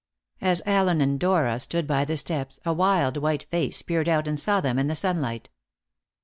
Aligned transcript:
As 0.41 0.63
Allen 0.65 0.99
and 0.99 1.19
Dora 1.19 1.59
stood 1.59 1.85
by 1.85 2.05
the 2.05 2.17
steps, 2.17 2.59
a 2.65 2.73
wild 2.73 3.17
white 3.17 3.43
face 3.51 3.83
peered 3.83 4.09
out 4.09 4.27
and 4.27 4.39
saw 4.39 4.59
them 4.59 4.79
in 4.79 4.87
the 4.87 4.95
sunlight. 4.95 5.51